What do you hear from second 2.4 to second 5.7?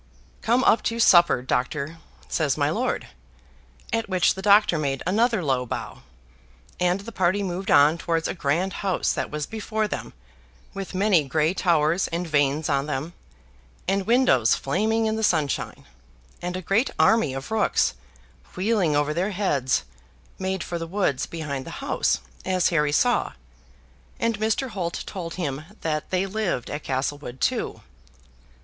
my lord; at which the Doctor made another low